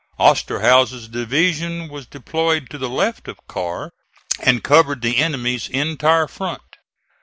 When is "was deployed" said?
1.87-2.71